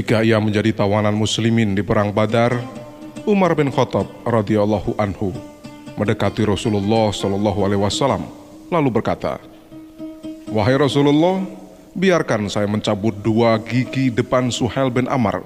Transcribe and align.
Ketika 0.00 0.24
ia 0.24 0.40
menjadi 0.40 0.72
tawanan 0.72 1.12
muslimin 1.12 1.76
di 1.76 1.84
perang 1.84 2.08
Badar, 2.08 2.56
Umar 3.28 3.52
bin 3.52 3.68
Khattab 3.68 4.08
radhiyallahu 4.24 4.96
anhu 4.96 5.28
mendekati 5.92 6.40
Rasulullah 6.48 7.12
shallallahu 7.12 7.68
alaihi 7.68 7.84
wasallam 7.84 8.24
lalu 8.72 8.88
berkata, 8.88 9.36
"Wahai 10.48 10.80
Rasulullah, 10.80 11.44
biarkan 11.92 12.48
saya 12.48 12.64
mencabut 12.64 13.12
dua 13.20 13.60
gigi 13.60 14.08
depan 14.08 14.48
Suhail 14.48 14.88
bin 14.88 15.04
Amr 15.04 15.44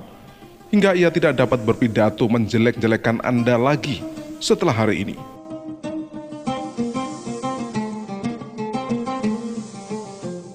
hingga 0.70 0.95
ia 0.95 1.11
tidak 1.11 1.34
dapat 1.34 1.59
berpidato 1.66 2.23
menjelek-jelekan 2.30 3.27
Anda 3.27 3.59
lagi 3.59 4.06
setelah 4.39 4.70
hari 4.86 5.02
ini." 5.02 5.16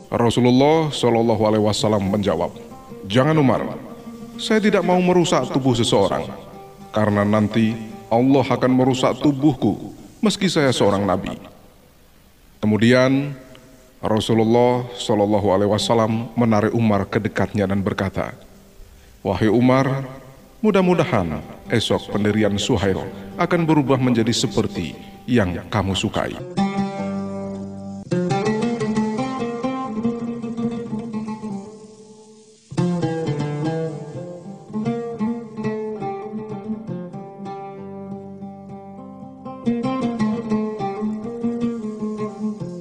Rasulullah 0.08 0.88
Shallallahu 0.88 1.44
Alaihi 1.44 1.68
Wasallam 1.68 2.08
menjawab, 2.08 2.56
"Jangan 3.12 3.36
Umar, 3.36 3.89
saya 4.40 4.64
tidak 4.64 4.82
mau 4.88 4.98
merusak 5.04 5.52
tubuh 5.52 5.76
seseorang, 5.76 6.26
karena 6.96 7.28
nanti 7.28 7.76
Allah 8.08 8.48
akan 8.48 8.72
merusak 8.72 9.20
tubuhku 9.20 9.92
meski 10.24 10.48
saya 10.48 10.72
seorang 10.72 11.04
nabi." 11.04 11.36
Kemudian 12.60 13.36
Rasulullah 14.00 14.88
Shallallahu 14.96 15.48
Alaihi 15.52 15.72
Wasallam 15.72 16.32
menarik 16.36 16.72
Umar 16.72 17.04
ke 17.08 17.20
dekatnya 17.20 17.68
dan 17.68 17.84
berkata, 17.84 18.36
"Wahai 19.24 19.52
Umar, 19.52 20.08
mudah-mudahan 20.64 21.44
esok 21.68 22.16
pendirian 22.16 22.56
Suhail 22.56 23.04
akan 23.36 23.62
berubah 23.68 24.00
menjadi 24.00 24.32
seperti 24.32 24.96
yang 25.28 25.68
kamu 25.68 25.96
sukai." 25.96 26.59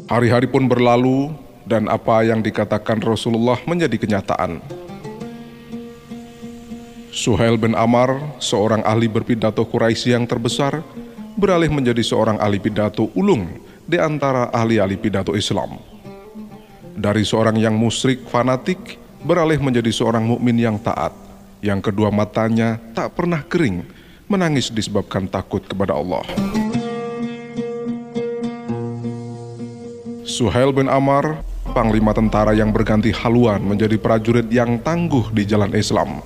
Hari-hari 0.09 0.49
pun 0.49 0.65
berlalu 0.65 1.37
dan 1.69 1.85
apa 1.85 2.25
yang 2.25 2.41
dikatakan 2.41 2.97
Rasulullah 3.05 3.61
menjadi 3.69 3.93
kenyataan. 4.01 4.57
Suhail 7.13 7.61
bin 7.61 7.77
Amar, 7.77 8.17
seorang 8.41 8.81
ahli 8.89 9.05
berpidato 9.05 9.61
Quraisy 9.69 10.17
yang 10.17 10.25
terbesar, 10.25 10.81
beralih 11.37 11.69
menjadi 11.69 12.01
seorang 12.01 12.41
ahli 12.41 12.57
pidato 12.57 13.13
ulung 13.13 13.53
di 13.85 14.01
antara 14.01 14.49
ahli-ahli 14.49 14.97
pidato 14.97 15.37
Islam. 15.37 15.77
Dari 16.97 17.21
seorang 17.29 17.61
yang 17.61 17.77
musyrik 17.77 18.25
fanatik, 18.33 18.97
beralih 19.21 19.61
menjadi 19.61 19.93
seorang 19.93 20.25
mukmin 20.25 20.57
yang 20.57 20.81
taat, 20.81 21.13
yang 21.61 21.85
kedua 21.85 22.09
matanya 22.09 22.81
tak 22.97 23.13
pernah 23.13 23.45
kering, 23.45 23.85
menangis 24.25 24.73
disebabkan 24.73 25.29
takut 25.29 25.61
kepada 25.69 25.93
Allah. 25.93 26.25
Suhail 30.29 30.77
bin 30.77 30.93
Amar, 30.93 31.41
panglima 31.73 32.13
tentara 32.13 32.53
yang 32.53 32.69
berganti 32.69 33.09
haluan 33.17 33.65
menjadi 33.65 33.97
prajurit 33.97 34.45
yang 34.53 34.77
tangguh 34.77 35.33
di 35.33 35.49
jalan 35.49 35.73
Islam. 35.73 36.21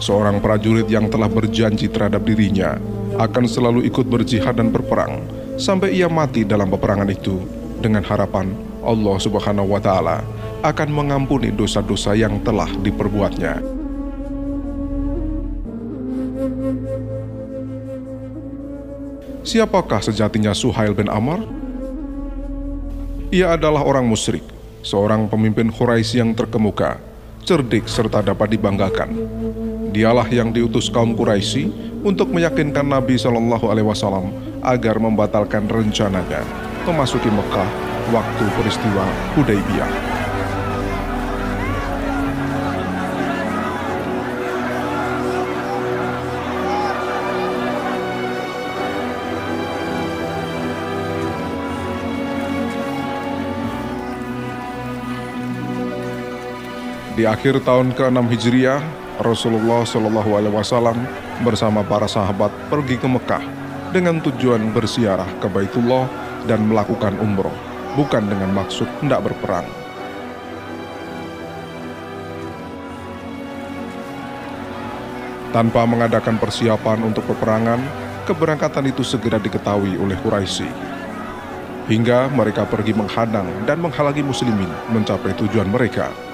Seorang 0.00 0.40
prajurit 0.40 0.88
yang 0.88 1.12
telah 1.12 1.28
berjanji 1.28 1.92
terhadap 1.92 2.24
dirinya 2.24 2.80
akan 3.20 3.44
selalu 3.44 3.84
ikut 3.84 4.08
berjihad 4.08 4.56
dan 4.56 4.72
berperang 4.72 5.20
sampai 5.60 5.92
ia 5.92 6.08
mati 6.08 6.48
dalam 6.48 6.72
peperangan 6.72 7.12
itu 7.12 7.44
dengan 7.84 8.00
harapan 8.00 8.56
Allah 8.80 9.16
Subhanahu 9.20 9.76
wa 9.76 9.80
taala 9.84 10.24
akan 10.64 10.88
mengampuni 10.88 11.52
dosa-dosa 11.52 12.16
yang 12.16 12.40
telah 12.40 12.72
diperbuatnya. 12.80 13.60
Siapakah 19.44 20.00
sejatinya 20.00 20.56
Suhail 20.56 20.96
bin 20.96 21.12
Amar? 21.12 21.65
Ia 23.26 23.58
adalah 23.58 23.82
orang 23.82 24.06
musyrik, 24.06 24.46
seorang 24.86 25.26
pemimpin 25.26 25.66
Quraisy 25.66 26.22
yang 26.22 26.30
terkemuka, 26.30 27.02
cerdik 27.42 27.90
serta 27.90 28.22
dapat 28.22 28.54
dibanggakan. 28.54 29.10
Dialah 29.90 30.30
yang 30.30 30.54
diutus 30.54 30.86
kaum 30.86 31.10
Quraisy 31.10 31.66
untuk 32.06 32.30
meyakinkan 32.30 32.86
Nabi 32.86 33.18
Shallallahu 33.18 33.66
Alaihi 33.66 33.88
Wasallam 33.90 34.30
agar 34.62 35.02
membatalkan 35.02 35.66
rencananya 35.66 36.46
memasuki 36.86 37.26
Mekah 37.26 37.66
waktu 38.14 38.44
peristiwa 38.54 39.04
Hudaybiyah. 39.34 40.15
Di 57.16 57.24
akhir 57.24 57.64
tahun 57.64 57.96
ke-6 57.96 58.28
Hijriah, 58.28 58.84
Rasulullah 59.24 59.88
Shallallahu 59.88 60.36
Alaihi 60.36 60.52
Wasallam 60.52 61.00
bersama 61.40 61.80
para 61.80 62.04
sahabat 62.04 62.52
pergi 62.68 63.00
ke 63.00 63.08
Mekah 63.08 63.40
dengan 63.88 64.20
tujuan 64.20 64.60
bersiarah 64.76 65.24
ke 65.40 65.48
Baitullah 65.48 66.04
dan 66.44 66.68
melakukan 66.68 67.16
umroh, 67.16 67.56
bukan 67.96 68.20
dengan 68.28 68.52
maksud 68.52 68.84
hendak 69.00 69.24
berperang. 69.24 69.64
Tanpa 75.56 75.88
mengadakan 75.88 76.36
persiapan 76.36 77.00
untuk 77.00 77.24
peperangan, 77.32 77.80
keberangkatan 78.28 78.92
itu 78.92 79.00
segera 79.00 79.40
diketahui 79.40 79.96
oleh 79.96 80.20
Quraisy. 80.20 80.68
Hingga 81.88 82.28
mereka 82.36 82.68
pergi 82.68 82.92
menghadang 82.92 83.48
dan 83.64 83.80
menghalangi 83.80 84.20
muslimin 84.20 84.68
mencapai 84.92 85.32
tujuan 85.32 85.72
mereka. 85.72 86.25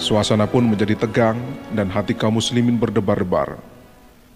Suasana 0.00 0.48
pun 0.48 0.64
menjadi 0.64 0.96
tegang 0.96 1.36
dan 1.76 1.92
hati 1.92 2.16
kaum 2.16 2.40
muslimin 2.40 2.80
berdebar-debar. 2.80 3.60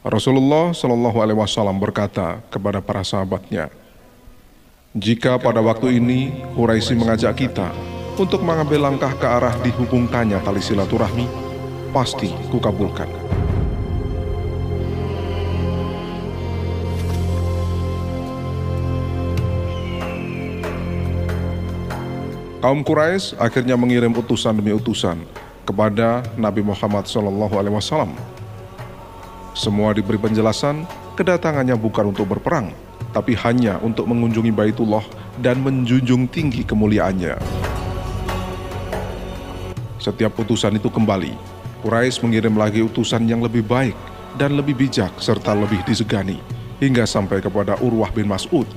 Rasulullah 0.04 0.76
Shallallahu 0.76 1.24
Alaihi 1.24 1.40
Wasallam 1.40 1.80
berkata 1.80 2.44
kepada 2.52 2.84
para 2.84 3.00
sahabatnya, 3.00 3.72
jika 4.92 5.40
pada 5.40 5.64
waktu 5.64 5.96
ini 5.96 6.44
Quraisy 6.52 7.00
mengajak 7.00 7.40
kita 7.40 7.72
untuk 8.20 8.44
mengambil 8.44 8.92
langkah 8.92 9.16
ke 9.16 9.24
arah 9.24 9.56
dihubungkannya 9.64 10.36
tali 10.44 10.60
silaturahmi, 10.60 11.24
pasti 11.96 12.28
kukabulkan. 12.52 13.08
Kaum 22.60 22.84
Quraisy 22.84 23.40
akhirnya 23.40 23.80
mengirim 23.80 24.12
utusan 24.12 24.60
demi 24.60 24.76
utusan 24.76 25.24
kepada 25.64 26.20
Nabi 26.36 26.60
Muhammad 26.60 27.08
SAW. 27.08 28.12
Semua 29.56 29.96
diberi 29.96 30.20
penjelasan, 30.20 30.84
kedatangannya 31.16 31.74
bukan 31.80 32.12
untuk 32.12 32.36
berperang, 32.36 32.70
tapi 33.16 33.32
hanya 33.38 33.80
untuk 33.80 34.04
mengunjungi 34.10 34.52
Baitullah 34.52 35.02
dan 35.40 35.62
menjunjung 35.64 36.28
tinggi 36.28 36.62
kemuliaannya. 36.66 37.38
Setiap 40.02 40.36
utusan 40.36 40.76
itu 40.76 40.92
kembali, 40.92 41.32
Quraisy 41.80 42.20
mengirim 42.20 42.58
lagi 42.58 42.84
utusan 42.84 43.24
yang 43.24 43.40
lebih 43.40 43.64
baik 43.64 43.96
dan 44.36 44.58
lebih 44.58 44.76
bijak 44.76 45.14
serta 45.22 45.54
lebih 45.54 45.80
disegani, 45.86 46.42
hingga 46.82 47.08
sampai 47.08 47.40
kepada 47.40 47.78
Urwah 47.80 48.12
bin 48.12 48.28
Mas'ud. 48.28 48.68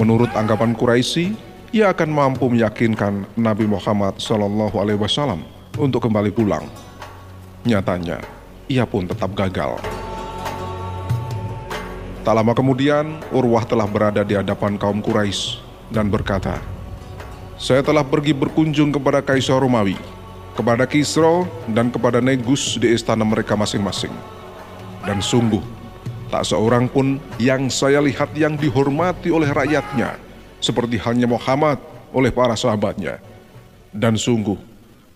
Menurut 0.00 0.30
anggapan 0.32 0.72
Quraisy, 0.72 1.34
ia 1.74 1.90
akan 1.90 2.08
mampu 2.14 2.46
meyakinkan 2.46 3.26
Nabi 3.34 3.66
Muhammad 3.66 4.22
SAW 4.22 5.55
untuk 5.76 6.04
kembali 6.04 6.32
pulang. 6.32 6.64
Nyatanya, 7.64 8.20
ia 8.66 8.84
pun 8.88 9.06
tetap 9.06 9.32
gagal. 9.36 9.78
Tak 12.26 12.34
lama 12.34 12.52
kemudian, 12.58 13.22
Urwah 13.30 13.62
telah 13.62 13.86
berada 13.86 14.26
di 14.26 14.34
hadapan 14.34 14.74
kaum 14.74 14.98
Quraisy 14.98 15.62
dan 15.94 16.10
berkata, 16.10 16.58
Saya 17.54 17.80
telah 17.86 18.02
pergi 18.02 18.34
berkunjung 18.34 18.90
kepada 18.90 19.22
Kaisar 19.22 19.62
Romawi, 19.62 19.94
kepada 20.58 20.84
Kisro 20.90 21.46
dan 21.70 21.88
kepada 21.88 22.18
Negus 22.18 22.76
di 22.82 22.90
istana 22.90 23.22
mereka 23.22 23.54
masing-masing. 23.54 24.10
Dan 25.06 25.22
sungguh, 25.22 25.62
tak 26.26 26.42
seorang 26.42 26.90
pun 26.90 27.22
yang 27.38 27.70
saya 27.70 28.02
lihat 28.02 28.34
yang 28.34 28.58
dihormati 28.58 29.30
oleh 29.30 29.46
rakyatnya, 29.54 30.18
seperti 30.58 30.98
hanya 30.98 31.30
Muhammad 31.30 31.78
oleh 32.10 32.34
para 32.34 32.58
sahabatnya. 32.58 33.22
Dan 33.94 34.18
sungguh, 34.18 34.58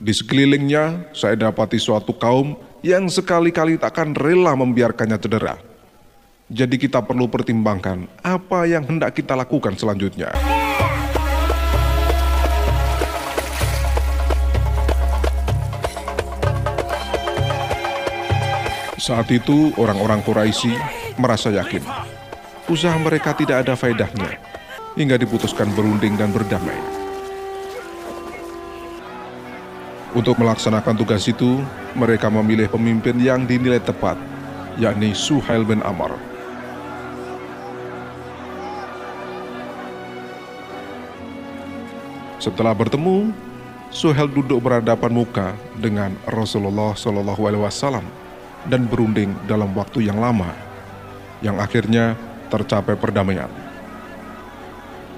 di 0.00 0.17
sekelilingnya, 0.17 1.12
saya 1.12 1.37
dapati 1.37 1.76
suatu 1.76 2.17
kaum 2.17 2.56
yang 2.81 3.05
sekali-kali 3.12 3.76
takkan 3.76 4.17
rela 4.17 4.56
membiarkannya 4.56 5.20
cedera. 5.20 5.61
Jadi 6.49 6.81
kita 6.81 7.05
perlu 7.05 7.29
pertimbangkan 7.29 8.08
apa 8.25 8.64
yang 8.64 8.88
hendak 8.88 9.12
kita 9.12 9.37
lakukan 9.37 9.76
selanjutnya. 9.76 10.32
Saat 18.97 19.29
itu 19.29 19.76
orang-orang 19.76 20.25
Quraisy 20.25 20.73
merasa 21.20 21.52
yakin 21.52 21.85
usaha 22.70 22.94
mereka 23.02 23.35
tidak 23.35 23.67
ada 23.67 23.75
faedahnya 23.75 24.38
hingga 24.94 25.19
diputuskan 25.19 25.75
berunding 25.75 26.14
dan 26.14 26.31
berdamai. 26.31 27.00
Untuk 30.10 30.42
melaksanakan 30.42 30.98
tugas 30.98 31.22
itu, 31.30 31.62
mereka 31.94 32.26
memilih 32.26 32.66
pemimpin 32.66 33.14
yang 33.22 33.46
dinilai 33.46 33.78
tepat, 33.78 34.18
yakni 34.74 35.14
Suhail 35.14 35.62
bin 35.62 35.78
Amr. 35.86 36.18
Setelah 42.42 42.74
bertemu, 42.74 43.30
Suhail 43.94 44.26
duduk 44.26 44.58
berhadapan 44.58 45.14
muka 45.14 45.54
dengan 45.78 46.18
Rasulullah 46.26 46.90
Shallallahu 46.98 47.42
Alaihi 47.46 47.62
Wasallam 47.62 48.06
dan 48.66 48.90
berunding 48.90 49.30
dalam 49.46 49.70
waktu 49.78 50.10
yang 50.10 50.18
lama, 50.18 50.50
yang 51.38 51.62
akhirnya 51.62 52.18
tercapai 52.50 52.98
perdamaian. 52.98 53.50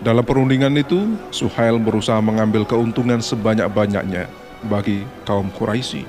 Dalam 0.05 0.21
perundingan 0.21 0.77
itu, 0.77 1.17
Suhail 1.33 1.81
berusaha 1.81 2.21
mengambil 2.21 2.69
keuntungan 2.69 3.25
sebanyak-banyaknya 3.25 4.43
bagi 4.67 5.07
kaum 5.27 5.51
Quraisy. 5.55 6.05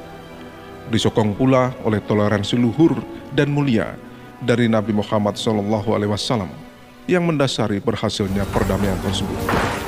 Disokong 0.92 1.34
pula 1.34 1.72
oleh 1.88 2.04
toleransi 2.04 2.60
luhur 2.60 3.00
dan 3.32 3.50
mulia 3.50 3.96
dari 4.44 4.68
Nabi 4.68 4.92
Muhammad 4.92 5.40
SAW 5.40 5.72
yang 7.08 7.24
mendasari 7.24 7.80
berhasilnya 7.80 8.44
perdamaian 8.52 9.00
tersebut. 9.04 9.83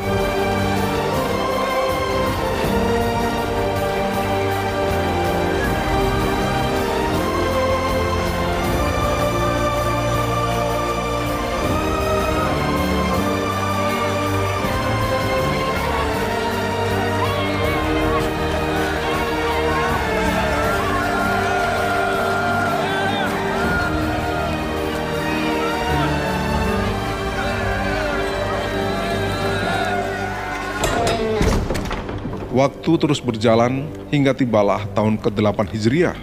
Waktu 32.55 32.91
terus 32.95 33.19
berjalan 33.19 33.83
hingga 34.07 34.31
tibalah 34.31 34.87
tahun 34.95 35.19
ke-8 35.19 35.75
Hijriah. 35.75 36.15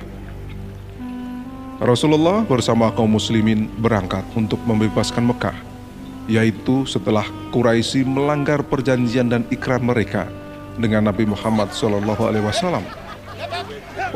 Rasulullah 1.76 2.40
bersama 2.48 2.88
kaum 2.88 3.20
muslimin 3.20 3.68
berangkat 3.76 4.24
untuk 4.32 4.56
membebaskan 4.64 5.28
Mekah, 5.28 5.52
yaitu 6.32 6.88
setelah 6.88 7.28
Quraisy 7.52 8.08
melanggar 8.08 8.64
perjanjian 8.64 9.28
dan 9.28 9.44
ikrar 9.52 9.76
mereka 9.84 10.24
dengan 10.80 11.12
Nabi 11.12 11.28
Muhammad 11.28 11.68
SAW. 11.76 12.00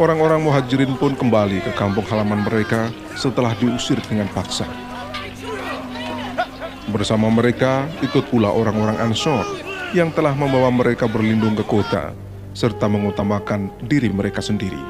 Orang-orang 0.01 0.41
muhajirin 0.41 0.97
pun 0.97 1.13
kembali 1.13 1.69
ke 1.69 1.77
kampung 1.77 2.09
halaman 2.09 2.41
mereka 2.49 2.89
setelah 3.13 3.53
diusir 3.61 4.01
dengan 4.09 4.33
paksa. 4.33 4.65
Bersama 6.89 7.29
mereka 7.29 7.85
ikut 8.01 8.25
pula 8.33 8.49
orang-orang 8.49 8.97
Ansor 9.05 9.66
yang 9.95 10.11
telah 10.11 10.35
membawa 10.35 10.73
mereka 10.73 11.07
berlindung 11.07 11.55
ke 11.55 11.63
kota 11.63 12.11
serta 12.57 12.89
mengutamakan 12.89 13.69
diri 13.85 14.09
mereka 14.09 14.41
sendiri. 14.41 14.81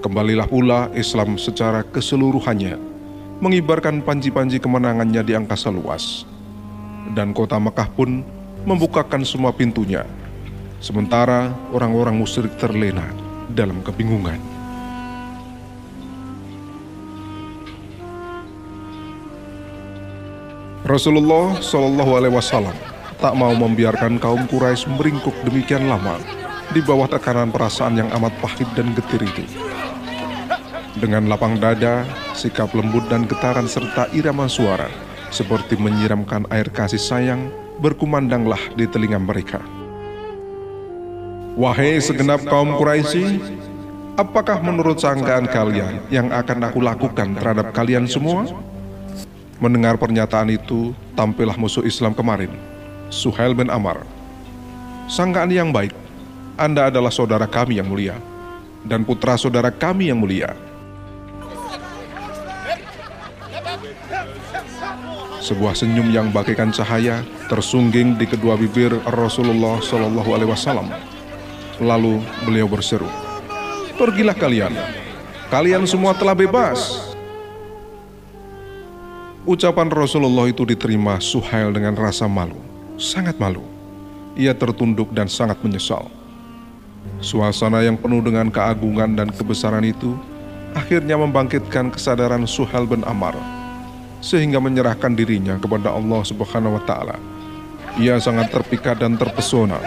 Kembalilah 0.00 0.46
pula 0.46 0.88
Islam 0.96 1.36
secara 1.36 1.84
keseluruhannya, 1.84 2.78
mengibarkan 3.42 4.00
panji-panji 4.00 4.62
kemenangannya 4.62 5.20
di 5.26 5.34
angkasa 5.36 5.68
luas. 5.68 6.24
Dan 7.12 7.34
kota 7.34 7.58
Mekah 7.58 7.90
pun 7.92 8.22
membukakan 8.64 9.26
semua 9.26 9.50
pintunya, 9.50 10.06
sementara 10.78 11.50
orang-orang 11.74 12.14
musyrik 12.14 12.54
terlena 12.56 13.04
dalam 13.50 13.82
kebingungan. 13.82 14.38
Rasulullah 20.86 21.60
Shallallahu 21.60 22.12
Alaihi 22.16 22.34
Wasallam 22.34 22.89
tak 23.20 23.36
mau 23.36 23.52
membiarkan 23.52 24.16
kaum 24.16 24.48
Quraisy 24.48 24.88
meringkuk 24.96 25.36
demikian 25.44 25.86
lama 25.92 26.16
di 26.72 26.80
bawah 26.80 27.04
tekanan 27.04 27.52
perasaan 27.52 28.00
yang 28.00 28.08
amat 28.16 28.32
pahit 28.40 28.66
dan 28.72 28.96
getir 28.96 29.20
itu. 29.20 29.44
Dengan 30.96 31.28
lapang 31.28 31.60
dada, 31.60 32.02
sikap 32.32 32.72
lembut 32.72 33.06
dan 33.12 33.28
getaran 33.28 33.68
serta 33.68 34.08
irama 34.16 34.48
suara 34.48 34.88
seperti 35.30 35.78
menyiramkan 35.78 36.48
air 36.50 36.66
kasih 36.72 36.98
sayang 36.98 37.52
berkumandanglah 37.78 38.60
di 38.74 38.88
telinga 38.88 39.20
mereka. 39.20 39.62
Wahai 41.60 42.00
segenap 42.00 42.40
kaum 42.48 42.72
Quraisy, 42.80 43.38
apakah 44.16 44.64
menurut 44.64 44.96
sangkaan 44.96 45.44
kalian 45.44 46.00
yang 46.08 46.32
akan 46.32 46.72
aku 46.72 46.80
lakukan 46.80 47.36
terhadap 47.36 47.76
kalian 47.76 48.08
semua? 48.08 48.48
Mendengar 49.60 50.00
pernyataan 50.00 50.48
itu, 50.48 50.96
tampillah 51.12 51.52
musuh 51.60 51.84
Islam 51.84 52.16
kemarin, 52.16 52.48
Suhail 53.10 53.58
bin 53.58 53.66
Amar. 53.74 54.06
Sangkaan 55.10 55.50
yang 55.50 55.74
baik, 55.74 55.90
Anda 56.54 56.94
adalah 56.94 57.10
saudara 57.10 57.50
kami 57.50 57.82
yang 57.82 57.90
mulia, 57.90 58.14
dan 58.86 59.02
putra 59.02 59.34
saudara 59.34 59.74
kami 59.74 60.14
yang 60.14 60.22
mulia. 60.22 60.54
Sebuah 65.42 65.74
senyum 65.74 66.14
yang 66.14 66.30
bagaikan 66.30 66.70
cahaya 66.70 67.26
tersungging 67.50 68.14
di 68.14 68.30
kedua 68.30 68.54
bibir 68.54 68.94
Rasulullah 69.10 69.82
Shallallahu 69.82 70.30
Alaihi 70.30 70.50
Wasallam. 70.54 70.86
Lalu 71.82 72.22
beliau 72.46 72.70
berseru, 72.70 73.10
"Pergilah 73.98 74.38
kalian, 74.38 74.70
kalian 75.50 75.82
semua 75.90 76.14
telah 76.14 76.38
bebas." 76.38 77.10
Ucapan 79.42 79.90
Rasulullah 79.90 80.46
itu 80.46 80.62
diterima 80.62 81.18
Suhail 81.18 81.74
dengan 81.74 81.98
rasa 81.98 82.30
malu 82.30 82.70
sangat 83.00 83.40
malu. 83.40 83.64
Ia 84.36 84.52
tertunduk 84.52 85.10
dan 85.16 85.26
sangat 85.26 85.56
menyesal. 85.64 86.12
Suasana 87.24 87.80
yang 87.80 87.96
penuh 87.96 88.20
dengan 88.20 88.52
keagungan 88.52 89.16
dan 89.16 89.32
kebesaran 89.32 89.82
itu 89.88 90.14
akhirnya 90.76 91.16
membangkitkan 91.16 91.88
kesadaran 91.90 92.44
Suhal 92.44 92.84
bin 92.84 93.00
Amar 93.08 93.34
sehingga 94.20 94.60
menyerahkan 94.60 95.16
dirinya 95.16 95.56
kepada 95.56 95.96
Allah 95.96 96.20
Subhanahu 96.22 96.76
wa 96.76 96.82
taala. 96.84 97.16
Ia 97.96 98.20
sangat 98.20 98.52
terpikat 98.52 99.00
dan 99.00 99.16
terpesona 99.16 99.80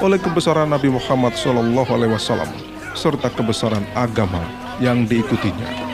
oleh 0.00 0.16
kebesaran 0.16 0.70
Nabi 0.70 0.88
Muhammad 0.88 1.36
SAW 1.36 2.48
serta 2.96 3.28
kebesaran 3.34 3.84
agama 3.92 4.40
yang 4.78 5.04
diikutinya. 5.04 5.89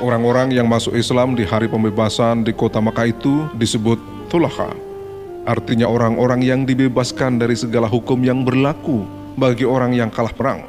Orang-orang 0.00 0.48
yang 0.56 0.64
masuk 0.64 0.96
Islam 0.96 1.36
di 1.36 1.44
hari 1.44 1.68
pembebasan 1.68 2.40
di 2.40 2.56
kota 2.56 2.80
Makkah 2.80 3.12
itu 3.12 3.44
disebut 3.52 4.00
Tulaha. 4.32 4.72
Artinya 5.44 5.84
orang-orang 5.92 6.40
yang 6.40 6.64
dibebaskan 6.64 7.36
dari 7.36 7.52
segala 7.52 7.84
hukum 7.84 8.16
yang 8.24 8.40
berlaku 8.40 9.04
bagi 9.36 9.68
orang 9.68 9.92
yang 9.92 10.08
kalah 10.08 10.32
perang. 10.32 10.64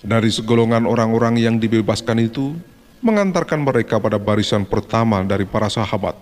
Dari 0.00 0.32
segolongan 0.32 0.88
orang-orang 0.88 1.36
yang 1.36 1.60
dibebaskan 1.60 2.24
itu, 2.24 2.56
mengantarkan 3.04 3.60
mereka 3.60 4.00
pada 4.00 4.16
barisan 4.16 4.64
pertama 4.64 5.20
dari 5.20 5.44
para 5.44 5.68
sahabat. 5.68 6.16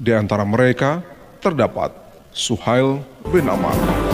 Di 0.00 0.16
antara 0.16 0.48
mereka 0.48 1.04
terdapat 1.44 1.92
Suhail 2.32 3.04
bin 3.28 3.44
Amar. 3.52 4.07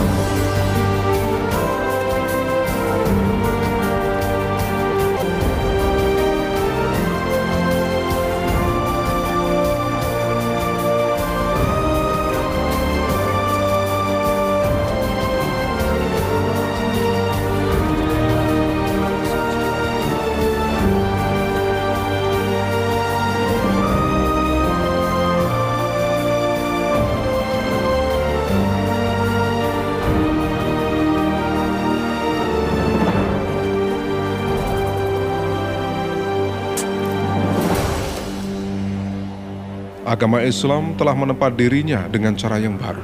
Agama 40.15 40.39
Islam 40.39 40.95
telah 40.95 41.11
menempa 41.11 41.51
dirinya 41.51 42.07
dengan 42.07 42.39
cara 42.39 42.55
yang 42.55 42.79
baru. 42.79 43.03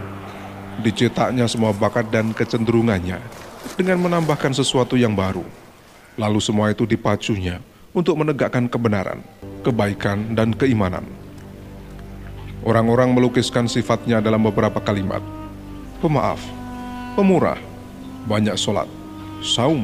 Dicetaknya 0.79 1.43
semua 1.43 1.75
bakat 1.75 2.07
dan 2.07 2.31
kecenderungannya 2.31 3.19
dengan 3.75 3.99
menambahkan 3.99 4.55
sesuatu 4.55 4.95
yang 4.95 5.11
baru. 5.11 5.43
Lalu 6.15 6.39
semua 6.39 6.71
itu 6.71 6.87
dipacunya 6.87 7.59
untuk 7.91 8.15
menegakkan 8.15 8.71
kebenaran, 8.71 9.19
kebaikan, 9.59 10.39
dan 10.39 10.55
keimanan. 10.55 11.03
Orang-orang 12.63 13.11
melukiskan 13.11 13.67
sifatnya 13.67 14.23
dalam 14.23 14.47
beberapa 14.47 14.79
kalimat. 14.79 15.19
Pemaaf, 15.99 16.39
pemurah, 17.19 17.59
banyak 18.23 18.55
sholat, 18.55 18.87
saum, 19.43 19.83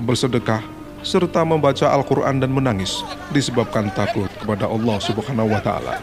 bersedekah, 0.00 0.64
serta 1.04 1.44
membaca 1.44 1.92
Al-Quran 1.92 2.40
dan 2.40 2.48
menangis 2.48 3.04
disebabkan 3.36 3.92
takut 3.92 4.32
kepada 4.40 4.64
Allah 4.64 4.96
Subhanahu 5.04 5.52
wa 5.52 5.60
Ta'ala. 5.60 6.00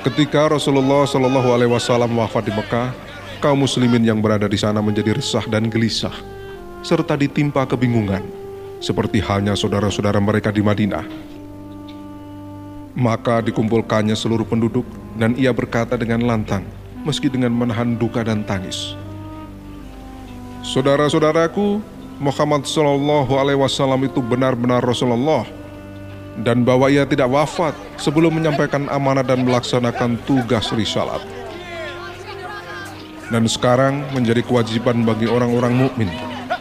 Ketika 0.00 0.48
Rasulullah 0.48 1.04
Shallallahu 1.04 1.52
Alaihi 1.52 1.68
Wasallam 1.68 2.16
wafat 2.16 2.48
di 2.48 2.52
Mekah, 2.56 2.88
kaum 3.36 3.60
Muslimin 3.60 4.00
yang 4.00 4.16
berada 4.24 4.48
di 4.48 4.56
sana 4.56 4.80
menjadi 4.80 5.12
resah 5.12 5.44
dan 5.44 5.68
gelisah, 5.68 6.16
serta 6.80 7.20
ditimpa 7.20 7.68
kebingungan, 7.68 8.24
seperti 8.80 9.20
halnya 9.20 9.52
saudara-saudara 9.52 10.16
mereka 10.16 10.48
di 10.48 10.64
Madinah. 10.64 11.04
Maka 12.96 13.44
dikumpulkannya 13.44 14.16
seluruh 14.16 14.48
penduduk, 14.48 14.88
dan 15.20 15.36
ia 15.36 15.52
berkata 15.52 16.00
dengan 16.00 16.24
lantang, 16.24 16.64
meski 17.04 17.28
dengan 17.28 17.52
menahan 17.52 17.92
duka 18.00 18.24
dan 18.24 18.40
tangis. 18.48 18.96
Saudara-saudaraku, 20.64 21.84
Muhammad 22.16 22.64
Shallallahu 22.64 23.36
Alaihi 23.36 23.60
Wasallam 23.60 24.08
itu 24.08 24.24
benar-benar 24.24 24.80
Rasulullah 24.80 25.44
dan 26.40 26.64
bahwa 26.64 26.88
ia 26.88 27.04
tidak 27.04 27.28
wafat 27.28 27.76
sebelum 28.00 28.40
menyampaikan 28.40 28.88
amanah 28.88 29.24
dan 29.24 29.44
melaksanakan 29.44 30.16
tugas 30.24 30.72
risalat. 30.72 31.20
Dan 33.30 33.46
sekarang 33.46 34.02
menjadi 34.10 34.42
kewajiban 34.42 35.06
bagi 35.06 35.30
orang-orang 35.30 35.86
mukmin 35.86 36.10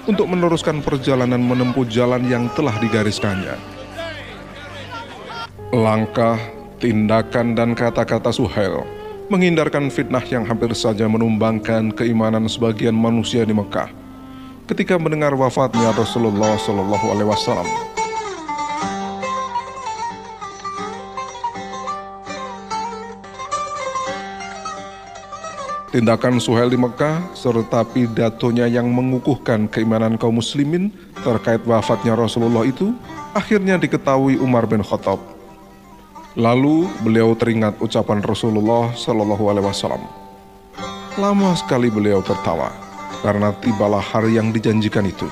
untuk 0.05 0.29
meneruskan 0.29 0.85
perjalanan 0.85 1.41
menempuh 1.41 1.85
jalan 1.89 2.21
yang 2.29 2.45
telah 2.53 2.77
digariskannya. 2.77 3.57
Langkah, 5.73 6.37
tindakan, 6.77 7.57
dan 7.57 7.73
kata-kata 7.73 8.29
Suhail 8.29 8.85
menghindarkan 9.29 9.93
fitnah 9.93 10.25
yang 10.25 10.41
hampir 10.45 10.73
saja 10.73 11.05
menumbangkan 11.05 11.93
keimanan 11.93 12.49
sebagian 12.49 12.97
manusia 12.97 13.45
di 13.45 13.53
Mekah 13.53 13.93
ketika 14.69 14.97
mendengar 15.01 15.33
wafatnya 15.33 15.89
Rasulullah 15.97 16.53
Shallallahu 16.57 17.05
Alaihi 17.09 17.29
Wasallam. 17.29 17.88
Tindakan 25.89 26.37
Suhail 26.37 26.69
di 26.69 26.77
Mekah 26.77 27.33
serta 27.33 27.81
pidatonya 27.81 28.69
yang 28.69 28.93
mengukuhkan 28.93 29.65
keimanan 29.65 30.21
kaum 30.21 30.37
muslimin 30.37 30.93
terkait 31.25 31.65
wafatnya 31.65 32.13
Rasulullah 32.13 32.61
itu 32.61 32.93
akhirnya 33.33 33.73
diketahui 33.81 34.37
Umar 34.37 34.69
bin 34.69 34.85
Khattab. 34.85 35.17
Lalu 36.37 36.85
beliau 37.01 37.33
teringat 37.33 37.81
ucapan 37.81 38.21
Rasulullah 38.21 38.93
Shallallahu 38.93 39.49
Alaihi 39.49 39.65
Wasallam. 39.65 40.05
Lama 41.17 41.57
sekali 41.57 41.89
beliau 41.89 42.21
tertawa 42.21 42.69
karena 43.25 43.49
tibalah 43.57 44.05
hari 44.05 44.37
yang 44.37 44.53
dijanjikan 44.53 45.09
itu. 45.09 45.25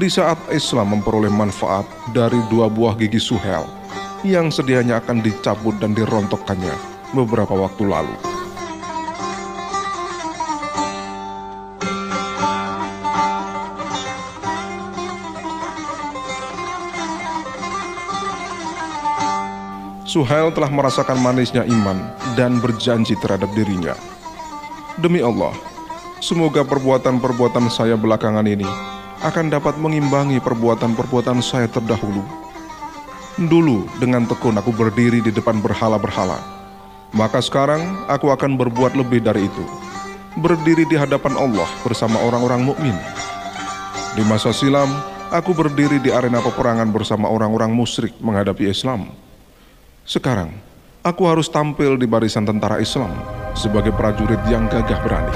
Di 0.00 0.08
saat 0.08 0.40
Islam 0.48 0.96
memperoleh 0.96 1.28
manfaat 1.28 1.84
dari 2.16 2.40
dua 2.48 2.72
buah 2.72 2.96
gigi 2.96 3.20
Suhail 3.20 3.68
yang 4.24 4.48
sedianya 4.48 5.04
akan 5.04 5.20
dicabut 5.20 5.76
dan 5.84 5.92
dirontokkannya 5.92 6.72
beberapa 7.12 7.52
waktu 7.52 7.84
lalu. 7.84 8.35
Suhail 20.06 20.54
telah 20.54 20.70
merasakan 20.70 21.18
manisnya 21.18 21.66
iman 21.66 21.98
dan 22.38 22.62
berjanji 22.62 23.18
terhadap 23.18 23.50
dirinya. 23.58 23.98
Demi 25.02 25.18
Allah, 25.18 25.50
semoga 26.22 26.62
perbuatan-perbuatan 26.62 27.66
saya 27.66 27.98
belakangan 27.98 28.46
ini 28.46 28.70
akan 29.26 29.50
dapat 29.50 29.74
mengimbangi 29.82 30.38
perbuatan-perbuatan 30.38 31.42
saya 31.42 31.66
terdahulu. 31.66 32.22
Dulu 33.34 33.98
dengan 33.98 34.30
tekun 34.30 34.54
aku 34.54 34.70
berdiri 34.70 35.18
di 35.26 35.34
depan 35.34 35.58
berhala-berhala, 35.58 36.38
maka 37.10 37.42
sekarang 37.42 37.82
aku 38.06 38.30
akan 38.30 38.54
berbuat 38.54 38.94
lebih 38.94 39.26
dari 39.26 39.50
itu. 39.50 39.64
Berdiri 40.38 40.86
di 40.86 40.94
hadapan 40.94 41.34
Allah 41.34 41.66
bersama 41.82 42.22
orang-orang 42.22 42.62
mukmin. 42.62 42.94
Di 44.14 44.22
masa 44.22 44.54
silam, 44.54 44.86
aku 45.34 45.50
berdiri 45.50 45.98
di 45.98 46.14
arena 46.14 46.38
peperangan 46.38 46.94
bersama 46.94 47.26
orang-orang 47.26 47.74
musyrik 47.74 48.14
menghadapi 48.22 48.70
Islam 48.70 49.25
sekarang, 50.06 50.54
aku 51.02 51.26
harus 51.26 51.50
tampil 51.50 51.98
di 51.98 52.06
barisan 52.06 52.46
tentara 52.46 52.78
Islam 52.78 53.10
sebagai 53.58 53.90
prajurit 53.90 54.38
yang 54.46 54.70
gagah 54.70 55.02
berani. 55.02 55.34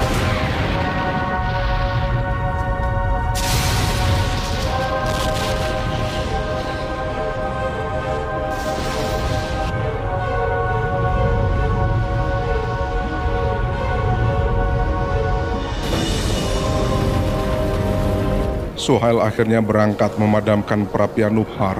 Suhail 18.79 19.19
akhirnya 19.19 19.59
berangkat 19.59 20.15
memadamkan 20.15 20.87
perapian 20.87 21.35
Nubhar 21.35 21.75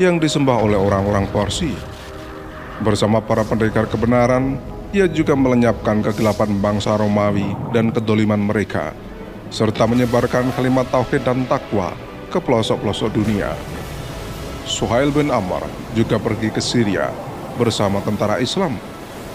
yang 0.00 0.16
disembah 0.16 0.56
oleh 0.56 0.80
orang-orang 0.80 1.28
Parsi 1.28 1.99
Bersama 2.80 3.20
para 3.20 3.44
pendekar 3.44 3.84
kebenaran, 3.84 4.56
ia 4.96 5.04
juga 5.04 5.36
melenyapkan 5.36 6.00
kegelapan 6.00 6.56
bangsa 6.64 6.96
Romawi 6.96 7.52
dan 7.76 7.92
kedoliman 7.92 8.40
mereka, 8.40 8.96
serta 9.52 9.84
menyebarkan 9.84 10.48
kalimat 10.56 10.88
tauhid 10.88 11.20
dan 11.20 11.44
takwa 11.44 11.92
ke 12.32 12.40
pelosok-pelosok 12.40 13.12
dunia. 13.12 13.52
Suhail 14.64 15.12
bin 15.12 15.28
Amr 15.28 15.68
juga 15.92 16.16
pergi 16.16 16.48
ke 16.48 16.64
Syria 16.64 17.12
bersama 17.60 18.00
tentara 18.00 18.40
Islam, 18.40 18.80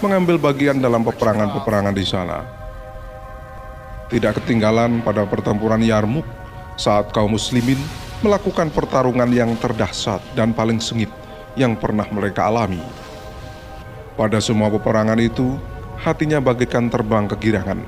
mengambil 0.02 0.42
bagian 0.42 0.82
dalam 0.82 1.06
peperangan-peperangan 1.06 1.94
di 1.94 2.02
sana. 2.02 2.42
Tidak 4.10 4.42
ketinggalan 4.42 5.06
pada 5.06 5.22
pertempuran 5.22 5.86
Yarmuk 5.86 6.26
saat 6.74 7.14
kaum 7.14 7.38
muslimin 7.38 7.78
melakukan 8.26 8.74
pertarungan 8.74 9.30
yang 9.30 9.54
terdahsyat 9.54 10.18
dan 10.34 10.50
paling 10.50 10.82
sengit 10.82 11.14
yang 11.54 11.78
pernah 11.78 12.10
mereka 12.10 12.50
alami. 12.50 13.05
Pada 14.16 14.40
semua 14.40 14.72
peperangan 14.72 15.20
itu, 15.20 15.60
hatinya 16.00 16.40
bagaikan 16.40 16.88
terbang 16.88 17.28
kegirangan 17.28 17.84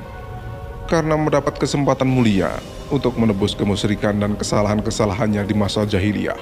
karena 0.85 1.17
mendapat 1.17 1.57
kesempatan 1.57 2.05
mulia 2.05 2.53
untuk 2.93 3.17
menebus 3.17 3.57
kemusyrikan 3.57 4.13
dan 4.13 4.37
kesalahan-kesalahannya 4.37 5.41
di 5.49 5.57
masa 5.57 5.89
jahiliyah. 5.89 6.37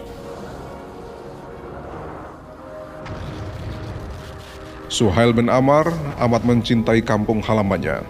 Suhail 4.90 5.30
bin 5.30 5.46
Amar 5.46 5.86
amat 6.18 6.42
mencintai 6.42 7.06
kampung 7.06 7.38
halamannya, 7.38 8.02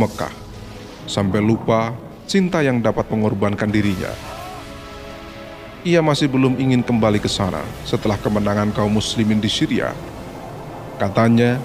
Mekah, 0.00 0.32
sampai 1.04 1.44
lupa 1.44 1.92
cinta 2.24 2.64
yang 2.64 2.80
dapat 2.80 3.04
mengorbankan 3.12 3.68
dirinya. 3.68 4.12
Ia 5.84 6.00
masih 6.00 6.32
belum 6.32 6.56
ingin 6.56 6.80
kembali 6.80 7.20
ke 7.20 7.28
sana 7.28 7.60
setelah 7.84 8.16
kemenangan 8.16 8.72
kaum 8.72 8.96
muslimin 8.96 9.44
di 9.44 9.48
Syria 9.52 9.92
Katanya, 10.98 11.62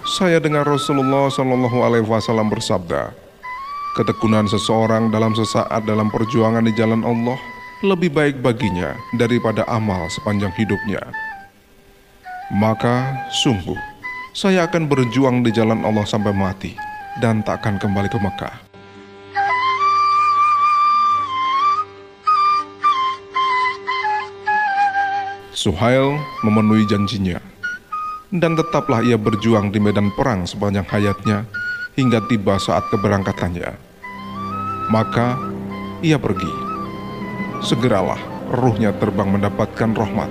saya 0.00 0.40
dengar 0.40 0.64
Rasulullah 0.64 1.28
Shallallahu 1.28 1.84
Alaihi 1.84 2.08
Wasallam 2.08 2.48
bersabda, 2.48 3.12
ketekunan 3.92 4.48
seseorang 4.48 5.12
dalam 5.12 5.36
sesaat 5.36 5.84
dalam 5.84 6.08
perjuangan 6.08 6.64
di 6.64 6.72
jalan 6.72 7.04
Allah 7.04 7.36
lebih 7.84 8.08
baik 8.08 8.40
baginya 8.40 8.96
daripada 9.20 9.68
amal 9.68 10.08
sepanjang 10.08 10.48
hidupnya. 10.56 11.04
Maka 12.48 13.12
sungguh, 13.44 13.76
saya 14.32 14.64
akan 14.64 14.88
berjuang 14.88 15.44
di 15.44 15.52
jalan 15.52 15.84
Allah 15.84 16.08
sampai 16.08 16.32
mati 16.32 16.72
dan 17.20 17.44
tak 17.44 17.60
akan 17.60 17.76
kembali 17.76 18.08
ke 18.08 18.16
Mekah. 18.24 18.56
Suhail 25.52 26.16
memenuhi 26.40 26.88
janjinya 26.88 27.51
dan 28.32 28.56
tetaplah 28.56 29.04
ia 29.04 29.20
berjuang 29.20 29.68
di 29.68 29.76
medan 29.76 30.08
perang 30.16 30.48
sepanjang 30.48 30.88
hayatnya 30.88 31.44
hingga 31.92 32.24
tiba 32.32 32.56
saat 32.56 32.88
keberangkatannya. 32.88 33.76
Maka 34.88 35.36
ia 36.00 36.16
pergi. 36.16 36.72
segeralah 37.62 38.18
ruhnya 38.50 38.90
terbang 38.98 39.38
mendapatkan 39.38 39.94
rahmat 39.94 40.26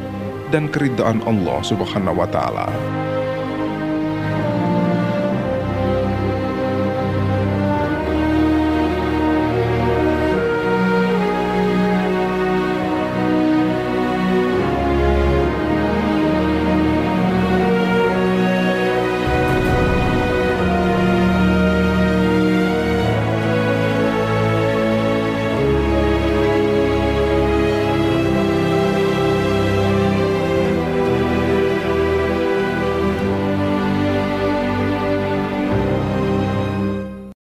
dan 0.51 0.67
keridaan 0.67 1.23
Allah 1.23 1.63
Subhanahu 1.63 2.19
wa 2.19 2.27
taala. 2.27 2.67